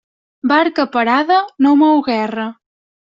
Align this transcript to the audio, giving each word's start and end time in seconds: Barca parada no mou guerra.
Barca 0.51 0.85
parada 0.95 1.37
no 1.65 1.73
mou 1.83 2.01
guerra. 2.09 2.47